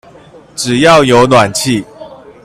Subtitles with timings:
[0.55, 1.85] 只要有暖氣